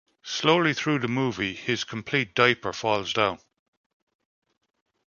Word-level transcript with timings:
Slowly 0.23 0.73
through 0.73 0.97
the 0.97 1.07
movie, 1.07 1.53
his 1.53 1.83
complete 1.83 2.33
diaper 2.33 2.73
falls 2.73 3.13
down. 3.13 3.37